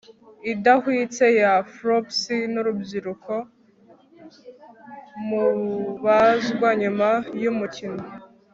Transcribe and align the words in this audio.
idahwitse 0.51 1.25
ya 1.41 1.51
flops 1.73 2.19
nurubyiruko 2.51 3.33
mubazwa 5.27 6.69
nyuma 6.81 7.09
yumukino 7.41 8.03